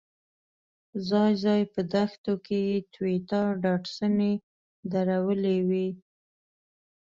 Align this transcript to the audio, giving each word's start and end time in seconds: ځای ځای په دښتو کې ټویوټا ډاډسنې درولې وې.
ځای 1.09 1.31
ځای 1.43 1.61
په 1.73 1.79
دښتو 1.93 2.33
کې 2.45 2.61
ټویوټا 2.93 3.43
ډاډسنې 3.63 4.33
درولې 4.93 5.57
وې. 5.69 5.87